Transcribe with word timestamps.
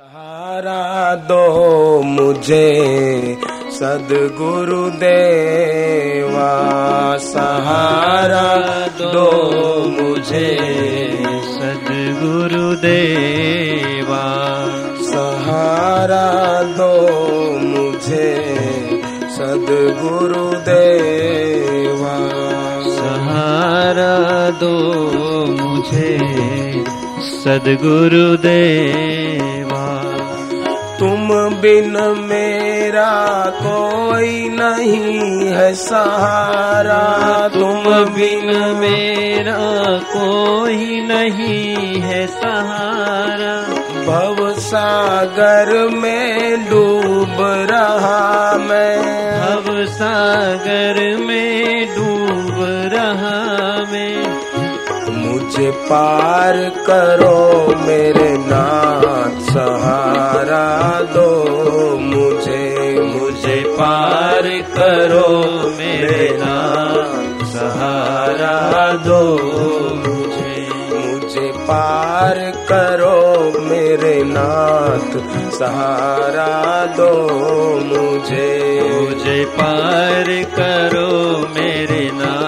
सहारा 0.00 1.14
दो 1.14 2.02
मुझे, 2.02 2.84
सदगुरु 3.70 4.90
देवा। 4.90 6.66
सहारा 7.16 8.86
दो 8.86 9.32
मुझे, 9.88 10.58
सदगुरु 11.26 12.74
देवा। 12.74 14.24
सहारा 15.02 16.62
दो 16.62 17.18
मुझे, 17.58 18.58
सदगुरु 19.36 20.50
देवा। 20.50 22.18
सहारा 22.96 24.50
दो 24.50 24.92
मुझे, 25.62 26.18
सदगुरु 27.20 28.36
देवा। 28.36 29.49
बिन 31.60 31.96
मेरा 32.18 33.44
कोई 33.46 34.48
नहीं 34.48 35.48
है 35.48 35.74
सहारा। 35.74 37.48
तुम 37.48 37.82
बिन 38.14 38.76
मेरा 38.76 39.98
कोई 39.98 41.00
नहीं 41.00 42.00
है 42.00 42.26
सहारा। 42.26 43.80
भव 44.06 44.60
सागर 44.60 45.88
में 45.88 46.64
डूब 46.70 47.36
रहा 47.70 48.58
मैं। 48.58 49.00
भव 49.40 49.86
सागर 49.86 51.16
में 51.16 51.86
डूब 51.96 52.56
रहा 52.92 53.76
मैं। 53.92 54.29
मुझे 55.50 55.70
पार 55.70 56.56
करो 56.58 57.66
मेरे 57.86 58.36
नाथ 58.38 59.40
सहारा 59.40 61.00
दो 61.00 61.44
मुझे। 61.98 63.00
मुझे 63.00 63.64
पार 63.68 64.42
करो 64.48 65.52
मेरे 65.78 66.38
नाथ 66.40 67.44
सहारा 67.46 68.92
दो 68.92 69.38
मुझे। 70.06 70.68
मुझे 70.94 71.52
पार 71.56 72.38
करो 72.72 73.58
मेरे 73.60 74.22
नाथ 74.24 75.18
सहारा 75.50 76.86
दो 76.86 77.28
मुझे। 77.84 78.80
मुझे 78.92 79.44
पार 79.44 80.24
करो 80.28 81.38
मेरे 81.54 82.10
नाथ। 82.14 82.39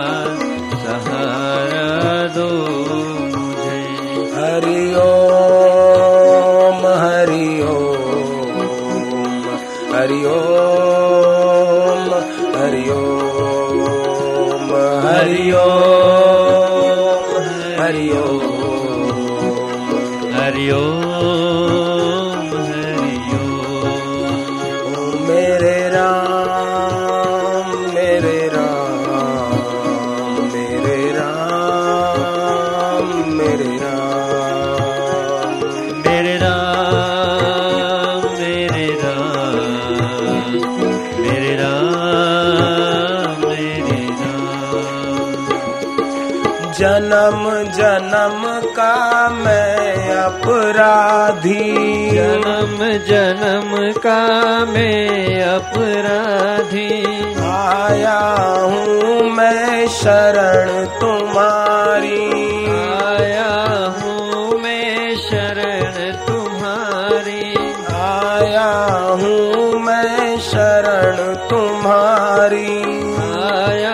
Om 12.90 14.70
Hari 15.02 15.54
Om 15.54 16.72
Hari 17.78 18.10
Om 18.12 18.40
Hari 20.32 20.72
Om 20.72 21.11
जन्म 46.82 47.72
जन्म 47.72 48.72
का 48.72 49.28
मैं 49.28 50.16
अपराधी। 50.16 52.10
जन्म 52.10 52.78
जन्म 53.08 53.92
का 53.92 54.20
मैं 54.64 55.42
अपराधी। 55.42 57.04
आया 57.44 58.18
हूँ 58.62 59.30
मैं 59.30 59.88
शरण 59.88 60.86
तुम्हारी। 60.86 62.30
आया 63.06 63.54
हूँ 64.00 64.60
मैं 64.60 65.16
शरण 65.16 66.12
तुम्हारी। 66.26 67.54
आया 67.94 68.70
हूँ 69.22 69.80
मैं 69.80 70.38
शरण 70.38 71.34
तुम्हारी। 71.34 72.82
आया 73.42 73.91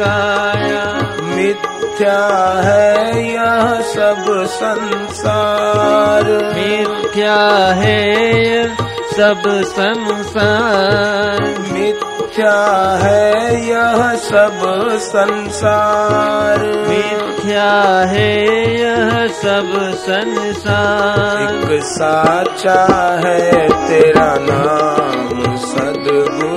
काया 0.00 0.84
मिथ्या 1.22 2.28
है 2.64 3.24
यह 3.34 3.80
सब 3.80 4.24
संसार। 4.46 6.24
मिथ्या 6.24 7.40
है 7.74 8.00
यह 8.46 8.74
सब 9.16 9.42
संसार। 9.64 11.40
मिथ्या 11.72 12.58
है 13.02 13.30
यह 13.68 14.14
सब 14.14 14.88
संसार। 15.00 16.58
मिथ्या 16.88 18.00
है 18.08 18.34
यह 18.80 19.26
सब 19.26 19.92
संसार। 19.94 21.70
एक 21.74 21.82
साचा 21.82 22.80
है 23.24 23.68
तेरा 23.68 24.34
नाम 24.40 25.56
सदगुरु 25.56 26.49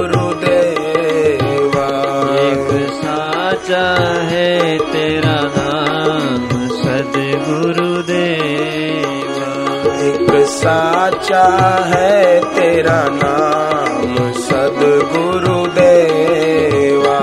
साचा 10.63 11.45
है 11.87 12.39
तेरा 12.55 12.99
नाम 13.13 14.13
सदगुरु 14.43 15.55
देवा 15.77 17.19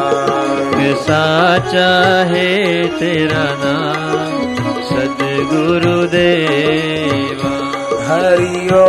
साचा 1.05 1.89
है 2.31 2.49
तेरा 2.99 3.45
नाम 3.63 4.43
सदगुरु 4.91 5.95
देवा 6.15 7.53
हरिओ 8.09 8.85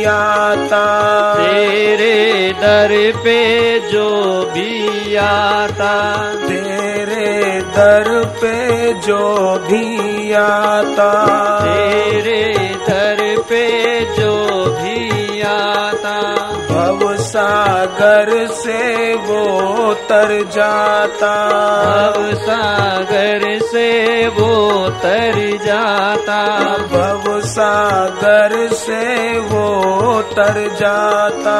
जाता 0.01 0.85
तेरे 1.35 2.53
दर 2.53 2.91
पे 3.23 3.79
जो 3.79 4.09
भी 4.53 5.15
आता। 5.15 5.93
तेरे 6.47 7.61
दर 7.61 8.09
पे 8.41 8.93
जो 8.93 9.57
भी 9.67 10.33
आता। 10.33 11.11
सागर 17.81 18.47
से 18.47 19.13
वो 19.15 19.93
तर 19.93 20.43
जाता। 20.43 21.33
भव 22.11 22.35
सागर 22.35 23.59
से 23.59 24.27
वो 24.27 24.89
तर 24.89 25.59
जाता। 25.65 26.77
भव 26.77 27.41
सागर 27.41 28.69
से 28.73 29.39
वो 29.39 30.21
तर 30.21 30.75
जाता। 30.79 31.57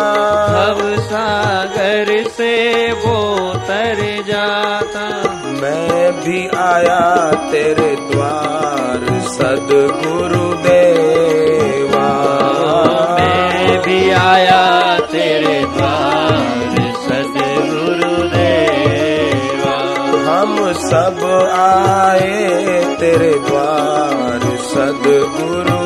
भव 0.47 1.01
सागर 1.01 2.29
से 2.29 2.91
वो 2.91 3.53
तर 3.53 4.23
जाता। 4.27 5.33
मैं 5.45 6.11
भी 6.19 6.47
आया 6.47 7.31
तेरे 7.51 7.95
द्वार 7.95 9.21
सदगुरु 9.21 10.50
सब 20.81 21.19
आए 21.55 22.79
तेरे 22.99 23.31
द्वार 23.47 24.45
सदगुरु 24.71 25.79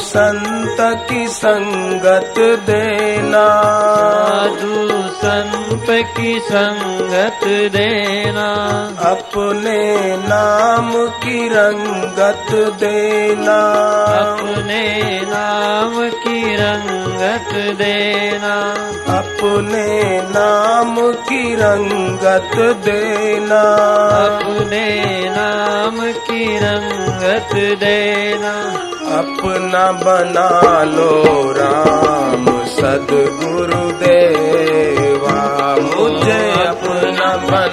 संत 0.00 0.76
की 0.80 1.28
संगत 1.28 2.34
देना। 2.38 3.62
साधु 4.22 4.88
संत 5.14 5.86
की 6.16 6.40
संगत 6.40 7.40
देना। 7.46 8.54
अपने 9.10 10.16
नाम 10.16 11.06
की 11.06 11.48
रंगत 11.48 12.74
देना। 12.80 13.60
अपने 14.04 15.20
नाम 15.24 16.08
की 16.10 16.56
रंगत 16.56 17.76
देना। 17.78 18.72
अपने 19.18 20.20
नाम 20.22 21.12
की 21.12 21.54
रंगत 21.54 22.76
देना। 22.84 23.60
अपने 24.26 25.04
नाम 25.28 26.12
की 26.12 26.58
रंगत 26.58 27.78
देना। 27.80 28.89
अपना 29.18 29.84
बना 30.02 30.48
लो 30.94 31.12
राम 31.58 32.44
सदगुरु 32.74 33.80
देवा 34.02 35.38
मुझे 35.86 36.40
अपना 36.66 37.30
बना 37.50 37.69